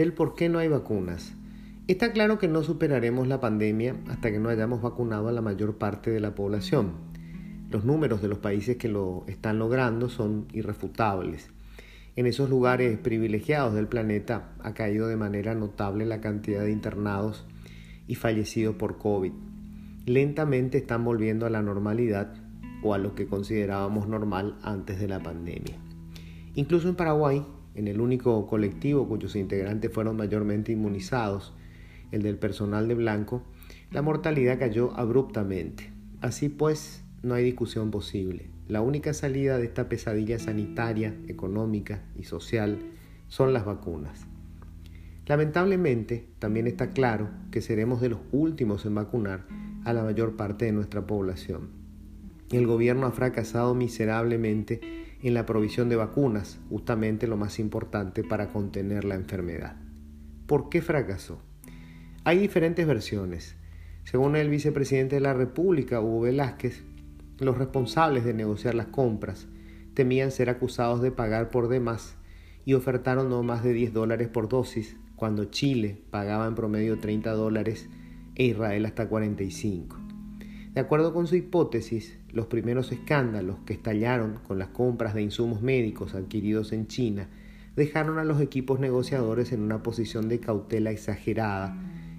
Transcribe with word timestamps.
del 0.00 0.14
por 0.14 0.34
qué 0.34 0.48
no 0.48 0.58
hay 0.58 0.68
vacunas. 0.68 1.34
Está 1.86 2.12
claro 2.12 2.38
que 2.38 2.48
no 2.48 2.62
superaremos 2.62 3.28
la 3.28 3.38
pandemia 3.38 3.96
hasta 4.08 4.32
que 4.32 4.38
no 4.38 4.48
hayamos 4.48 4.80
vacunado 4.80 5.28
a 5.28 5.32
la 5.32 5.42
mayor 5.42 5.76
parte 5.76 6.10
de 6.10 6.20
la 6.20 6.34
población. 6.34 6.92
Los 7.70 7.84
números 7.84 8.22
de 8.22 8.28
los 8.28 8.38
países 8.38 8.78
que 8.78 8.88
lo 8.88 9.24
están 9.26 9.58
logrando 9.58 10.08
son 10.08 10.46
irrefutables. 10.54 11.50
En 12.16 12.24
esos 12.24 12.48
lugares 12.48 12.96
privilegiados 12.96 13.74
del 13.74 13.88
planeta 13.88 14.52
ha 14.60 14.72
caído 14.72 15.06
de 15.06 15.16
manera 15.16 15.54
notable 15.54 16.06
la 16.06 16.22
cantidad 16.22 16.62
de 16.62 16.72
internados 16.72 17.46
y 18.06 18.14
fallecidos 18.14 18.76
por 18.76 18.96
COVID. 18.96 19.32
Lentamente 20.06 20.78
están 20.78 21.04
volviendo 21.04 21.44
a 21.44 21.50
la 21.50 21.60
normalidad 21.60 22.32
o 22.82 22.94
a 22.94 22.98
lo 22.98 23.14
que 23.14 23.26
considerábamos 23.26 24.08
normal 24.08 24.56
antes 24.62 24.98
de 24.98 25.08
la 25.08 25.22
pandemia. 25.22 25.76
Incluso 26.54 26.88
en 26.88 26.94
Paraguay, 26.94 27.44
en 27.80 27.88
el 27.88 28.00
único 28.00 28.46
colectivo 28.46 29.08
cuyos 29.08 29.34
integrantes 29.34 29.92
fueron 29.92 30.16
mayormente 30.16 30.70
inmunizados, 30.70 31.54
el 32.12 32.22
del 32.22 32.36
personal 32.36 32.86
de 32.88 32.94
blanco, 32.94 33.42
la 33.90 34.02
mortalidad 34.02 34.58
cayó 34.58 34.92
abruptamente. 34.96 35.90
Así 36.20 36.48
pues, 36.48 37.02
no 37.22 37.34
hay 37.34 37.44
discusión 37.44 37.90
posible. 37.90 38.50
La 38.68 38.82
única 38.82 39.14
salida 39.14 39.58
de 39.58 39.64
esta 39.64 39.88
pesadilla 39.88 40.38
sanitaria, 40.38 41.16
económica 41.26 42.04
y 42.16 42.24
social 42.24 42.78
son 43.28 43.52
las 43.52 43.64
vacunas. 43.64 44.26
Lamentablemente, 45.26 46.28
también 46.38 46.66
está 46.66 46.90
claro 46.90 47.30
que 47.50 47.62
seremos 47.62 48.00
de 48.00 48.10
los 48.10 48.20
últimos 48.30 48.84
en 48.84 48.94
vacunar 48.94 49.46
a 49.84 49.92
la 49.92 50.02
mayor 50.02 50.36
parte 50.36 50.66
de 50.66 50.72
nuestra 50.72 51.06
población. 51.06 51.79
El 52.50 52.66
gobierno 52.66 53.06
ha 53.06 53.12
fracasado 53.12 53.76
miserablemente 53.76 54.80
en 55.22 55.34
la 55.34 55.46
provisión 55.46 55.88
de 55.88 55.94
vacunas, 55.94 56.58
justamente 56.68 57.28
lo 57.28 57.36
más 57.36 57.60
importante 57.60 58.24
para 58.24 58.48
contener 58.48 59.04
la 59.04 59.14
enfermedad. 59.14 59.76
¿Por 60.46 60.68
qué 60.68 60.82
fracasó? 60.82 61.40
Hay 62.24 62.38
diferentes 62.38 62.88
versiones. 62.88 63.54
Según 64.02 64.34
el 64.34 64.48
vicepresidente 64.48 65.14
de 65.14 65.20
la 65.20 65.32
República, 65.32 66.00
Hugo 66.00 66.22
Velázquez, 66.22 66.82
los 67.38 67.56
responsables 67.56 68.24
de 68.24 68.34
negociar 68.34 68.74
las 68.74 68.86
compras 68.86 69.46
temían 69.94 70.32
ser 70.32 70.50
acusados 70.50 71.02
de 71.02 71.12
pagar 71.12 71.50
por 71.50 71.68
demás 71.68 72.16
y 72.64 72.74
ofertaron 72.74 73.30
no 73.30 73.44
más 73.44 73.62
de 73.62 73.72
10 73.72 73.92
dólares 73.92 74.26
por 74.26 74.48
dosis, 74.48 74.96
cuando 75.14 75.44
Chile 75.44 76.02
pagaba 76.10 76.48
en 76.48 76.56
promedio 76.56 76.98
30 76.98 77.30
dólares 77.30 77.88
e 78.34 78.46
Israel 78.46 78.86
hasta 78.86 79.08
45. 79.08 80.09
De 80.72 80.80
acuerdo 80.80 81.12
con 81.12 81.26
su 81.26 81.34
hipótesis, 81.34 82.16
los 82.30 82.46
primeros 82.46 82.92
escándalos 82.92 83.58
que 83.66 83.72
estallaron 83.72 84.38
con 84.46 84.58
las 84.58 84.68
compras 84.68 85.14
de 85.14 85.22
insumos 85.22 85.62
médicos 85.62 86.14
adquiridos 86.14 86.72
en 86.72 86.86
China 86.86 87.28
dejaron 87.74 88.18
a 88.18 88.24
los 88.24 88.40
equipos 88.40 88.78
negociadores 88.78 89.52
en 89.52 89.62
una 89.62 89.82
posición 89.82 90.28
de 90.28 90.38
cautela 90.38 90.92
exagerada 90.92 91.76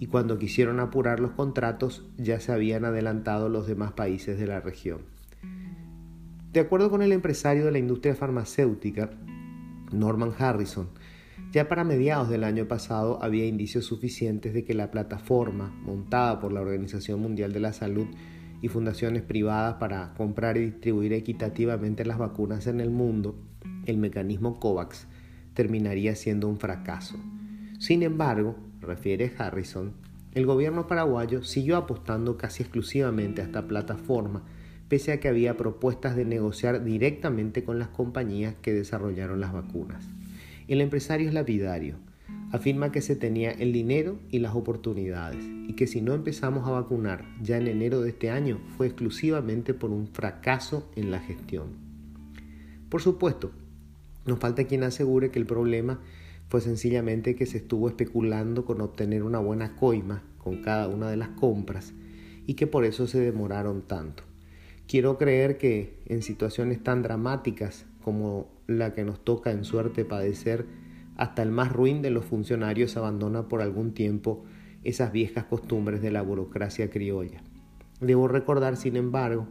y 0.00 0.06
cuando 0.06 0.38
quisieron 0.38 0.80
apurar 0.80 1.20
los 1.20 1.30
contratos 1.32 2.04
ya 2.18 2.40
se 2.40 2.50
habían 2.50 2.84
adelantado 2.84 3.48
los 3.48 3.68
demás 3.68 3.92
países 3.92 4.36
de 4.40 4.48
la 4.48 4.60
región. 4.60 5.02
De 6.52 6.58
acuerdo 6.58 6.90
con 6.90 7.02
el 7.02 7.12
empresario 7.12 7.64
de 7.64 7.70
la 7.70 7.78
industria 7.78 8.16
farmacéutica, 8.16 9.10
Norman 9.92 10.32
Harrison, 10.36 10.88
ya 11.52 11.68
para 11.68 11.84
mediados 11.84 12.30
del 12.30 12.44
año 12.44 12.66
pasado 12.66 13.22
había 13.22 13.44
indicios 13.44 13.84
suficientes 13.84 14.54
de 14.54 14.64
que 14.64 14.72
la 14.72 14.90
plataforma 14.90 15.68
montada 15.84 16.40
por 16.40 16.50
la 16.50 16.62
Organización 16.62 17.20
Mundial 17.20 17.52
de 17.52 17.60
la 17.60 17.74
Salud 17.74 18.06
y 18.62 18.68
fundaciones 18.68 19.22
privadas 19.22 19.74
para 19.74 20.14
comprar 20.14 20.56
y 20.56 20.64
distribuir 20.64 21.12
equitativamente 21.12 22.06
las 22.06 22.16
vacunas 22.16 22.66
en 22.66 22.80
el 22.80 22.90
mundo, 22.90 23.36
el 23.84 23.98
mecanismo 23.98 24.58
COVAX, 24.58 25.06
terminaría 25.52 26.16
siendo 26.16 26.48
un 26.48 26.58
fracaso. 26.58 27.16
Sin 27.78 28.02
embargo, 28.02 28.56
refiere 28.80 29.30
Harrison, 29.36 29.92
el 30.34 30.46
gobierno 30.46 30.86
paraguayo 30.86 31.44
siguió 31.44 31.76
apostando 31.76 32.38
casi 32.38 32.62
exclusivamente 32.62 33.42
a 33.42 33.44
esta 33.44 33.68
plataforma, 33.68 34.42
pese 34.88 35.12
a 35.12 35.20
que 35.20 35.28
había 35.28 35.58
propuestas 35.58 36.16
de 36.16 36.24
negociar 36.24 36.82
directamente 36.82 37.62
con 37.62 37.78
las 37.78 37.88
compañías 37.88 38.54
que 38.62 38.72
desarrollaron 38.72 39.40
las 39.40 39.52
vacunas. 39.52 40.08
El 40.68 40.80
empresario 40.80 41.28
es 41.28 41.34
lapidario. 41.34 41.96
Afirma 42.52 42.92
que 42.92 43.00
se 43.00 43.16
tenía 43.16 43.50
el 43.50 43.72
dinero 43.72 44.18
y 44.30 44.38
las 44.38 44.54
oportunidades 44.54 45.44
y 45.66 45.72
que 45.72 45.86
si 45.86 46.00
no 46.00 46.14
empezamos 46.14 46.68
a 46.68 46.72
vacunar 46.72 47.24
ya 47.42 47.56
en 47.56 47.66
enero 47.66 48.00
de 48.00 48.10
este 48.10 48.30
año 48.30 48.60
fue 48.76 48.86
exclusivamente 48.86 49.74
por 49.74 49.90
un 49.90 50.06
fracaso 50.08 50.90
en 50.94 51.10
la 51.10 51.20
gestión. 51.20 51.70
Por 52.88 53.00
supuesto, 53.00 53.52
nos 54.26 54.38
falta 54.38 54.64
quien 54.64 54.84
asegure 54.84 55.30
que 55.30 55.38
el 55.38 55.46
problema 55.46 56.00
fue 56.48 56.60
sencillamente 56.60 57.34
que 57.34 57.46
se 57.46 57.56
estuvo 57.56 57.88
especulando 57.88 58.64
con 58.64 58.82
obtener 58.82 59.22
una 59.22 59.38
buena 59.38 59.74
coima 59.74 60.22
con 60.36 60.62
cada 60.62 60.88
una 60.88 61.08
de 61.08 61.16
las 61.16 61.30
compras 61.30 61.92
y 62.46 62.54
que 62.54 62.66
por 62.66 62.84
eso 62.84 63.06
se 63.06 63.20
demoraron 63.20 63.82
tanto. 63.82 64.24
Quiero 64.86 65.16
creer 65.16 65.56
que 65.56 66.02
en 66.06 66.22
situaciones 66.22 66.82
tan 66.82 67.02
dramáticas 67.02 67.86
como 68.02 68.48
la 68.66 68.92
que 68.92 69.04
nos 69.04 69.24
toca 69.24 69.50
en 69.50 69.64
suerte 69.64 70.04
padecer, 70.04 70.66
hasta 71.16 71.42
el 71.42 71.50
más 71.50 71.72
ruin 71.72 72.02
de 72.02 72.10
los 72.10 72.24
funcionarios 72.24 72.96
abandona 72.96 73.48
por 73.48 73.62
algún 73.62 73.92
tiempo 73.92 74.44
esas 74.84 75.12
viejas 75.12 75.44
costumbres 75.44 76.02
de 76.02 76.10
la 76.10 76.22
burocracia 76.22 76.90
criolla. 76.90 77.42
Debo 78.00 78.28
recordar, 78.28 78.76
sin 78.76 78.96
embargo, 78.96 79.46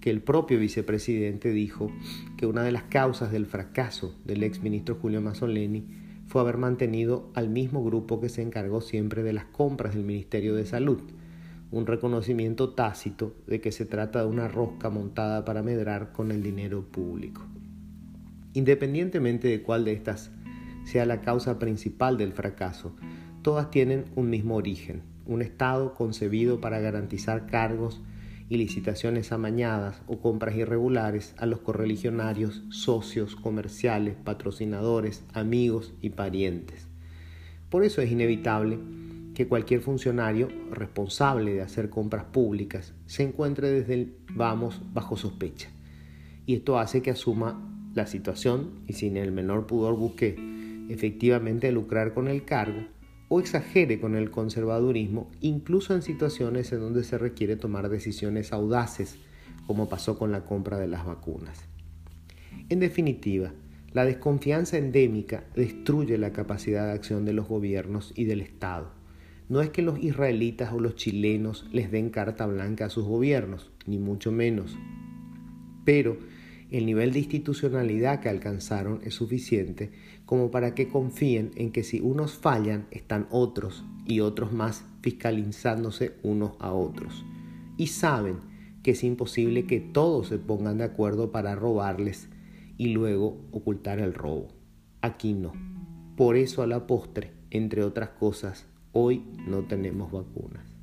que 0.00 0.10
el 0.10 0.22
propio 0.22 0.58
vicepresidente 0.58 1.50
dijo 1.50 1.92
que 2.36 2.46
una 2.46 2.62
de 2.62 2.72
las 2.72 2.84
causas 2.84 3.30
del 3.30 3.46
fracaso 3.46 4.14
del 4.24 4.42
ex 4.42 4.62
ministro 4.62 4.94
Julio 4.94 5.20
Mazzoleni 5.20 5.86
fue 6.26 6.40
haber 6.40 6.56
mantenido 6.56 7.30
al 7.34 7.50
mismo 7.50 7.84
grupo 7.84 8.20
que 8.20 8.28
se 8.28 8.40
encargó 8.40 8.80
siempre 8.80 9.22
de 9.22 9.32
las 9.32 9.44
compras 9.46 9.94
del 9.94 10.04
Ministerio 10.04 10.54
de 10.54 10.64
Salud, 10.64 11.00
un 11.70 11.86
reconocimiento 11.86 12.70
tácito 12.70 13.34
de 13.46 13.60
que 13.60 13.72
se 13.72 13.84
trata 13.84 14.20
de 14.20 14.26
una 14.26 14.48
rosca 14.48 14.90
montada 14.90 15.44
para 15.44 15.62
medrar 15.62 16.12
con 16.12 16.32
el 16.32 16.42
dinero 16.42 16.84
público. 16.90 17.42
Independientemente 18.54 19.48
de 19.48 19.62
cuál 19.62 19.84
de 19.84 19.92
estas 19.92 20.30
sea 20.84 21.06
la 21.06 21.20
causa 21.20 21.58
principal 21.58 22.16
del 22.16 22.32
fracaso, 22.32 22.96
todas 23.42 23.70
tienen 23.70 24.06
un 24.16 24.28
mismo 24.28 24.56
origen, 24.56 25.02
un 25.26 25.42
Estado 25.42 25.94
concebido 25.94 26.60
para 26.60 26.80
garantizar 26.80 27.46
cargos 27.46 28.02
y 28.48 28.56
licitaciones 28.56 29.30
amañadas 29.30 30.02
o 30.08 30.18
compras 30.18 30.56
irregulares 30.56 31.34
a 31.38 31.46
los 31.46 31.60
correligionarios, 31.60 32.64
socios, 32.70 33.36
comerciales, 33.36 34.16
patrocinadores, 34.16 35.22
amigos 35.32 35.94
y 36.00 36.10
parientes. 36.10 36.88
Por 37.70 37.84
eso 37.84 38.02
es 38.02 38.10
inevitable 38.10 38.80
que 39.34 39.46
cualquier 39.46 39.80
funcionario 39.80 40.48
responsable 40.72 41.54
de 41.54 41.62
hacer 41.62 41.88
compras 41.88 42.24
públicas 42.24 42.92
se 43.06 43.22
encuentre 43.22 43.70
desde 43.70 43.94
el 43.94 44.16
vamos 44.34 44.82
bajo 44.92 45.16
sospecha. 45.16 45.68
Y 46.44 46.56
esto 46.56 46.80
hace 46.80 47.00
que 47.00 47.12
asuma 47.12 47.69
la 47.94 48.06
situación 48.06 48.82
y 48.86 48.94
sin 48.94 49.16
el 49.16 49.32
menor 49.32 49.66
pudor 49.66 49.96
busque 49.96 50.36
efectivamente 50.88 51.70
lucrar 51.72 52.14
con 52.14 52.28
el 52.28 52.44
cargo 52.44 52.86
o 53.28 53.38
exagere 53.38 54.00
con 54.00 54.16
el 54.16 54.30
conservadurismo, 54.30 55.30
incluso 55.40 55.94
en 55.94 56.02
situaciones 56.02 56.72
en 56.72 56.80
donde 56.80 57.04
se 57.04 57.16
requiere 57.16 57.56
tomar 57.56 57.88
decisiones 57.88 58.52
audaces, 58.52 59.18
como 59.66 59.88
pasó 59.88 60.18
con 60.18 60.32
la 60.32 60.44
compra 60.44 60.78
de 60.78 60.88
las 60.88 61.06
vacunas. 61.06 61.64
En 62.68 62.80
definitiva, 62.80 63.52
la 63.92 64.04
desconfianza 64.04 64.78
endémica 64.78 65.44
destruye 65.54 66.18
la 66.18 66.32
capacidad 66.32 66.86
de 66.86 66.92
acción 66.92 67.24
de 67.24 67.32
los 67.32 67.46
gobiernos 67.46 68.12
y 68.16 68.24
del 68.24 68.40
Estado. 68.40 68.90
No 69.48 69.60
es 69.62 69.70
que 69.70 69.82
los 69.82 70.02
israelitas 70.02 70.72
o 70.72 70.80
los 70.80 70.96
chilenos 70.96 71.66
les 71.72 71.90
den 71.90 72.10
carta 72.10 72.46
blanca 72.46 72.86
a 72.86 72.90
sus 72.90 73.04
gobiernos, 73.04 73.70
ni 73.86 73.98
mucho 73.98 74.30
menos. 74.30 74.76
Pero 75.84 76.18
el 76.70 76.86
nivel 76.86 77.12
de 77.12 77.20
institucionalidad 77.20 78.20
que 78.20 78.28
alcanzaron 78.28 79.00
es 79.04 79.14
suficiente 79.14 79.90
como 80.24 80.50
para 80.50 80.74
que 80.74 80.88
confíen 80.88 81.50
en 81.56 81.72
que 81.72 81.82
si 81.82 82.00
unos 82.00 82.34
fallan 82.34 82.86
están 82.90 83.26
otros 83.30 83.84
y 84.06 84.20
otros 84.20 84.52
más 84.52 84.84
fiscalizándose 85.02 86.12
unos 86.22 86.52
a 86.60 86.72
otros. 86.72 87.24
Y 87.76 87.88
saben 87.88 88.36
que 88.82 88.92
es 88.92 89.04
imposible 89.04 89.66
que 89.66 89.80
todos 89.80 90.28
se 90.28 90.38
pongan 90.38 90.78
de 90.78 90.84
acuerdo 90.84 91.32
para 91.32 91.54
robarles 91.54 92.28
y 92.76 92.88
luego 92.88 93.40
ocultar 93.50 93.98
el 93.98 94.14
robo. 94.14 94.48
Aquí 95.00 95.32
no. 95.32 95.52
Por 96.16 96.36
eso 96.36 96.62
a 96.62 96.66
la 96.66 96.86
postre, 96.86 97.32
entre 97.50 97.82
otras 97.82 98.10
cosas, 98.10 98.66
hoy 98.92 99.24
no 99.46 99.64
tenemos 99.64 100.12
vacunas. 100.12 100.79